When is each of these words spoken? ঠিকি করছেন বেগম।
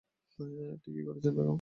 ঠিকি 0.81 1.01
করছেন 1.05 1.31
বেগম। 1.31 1.49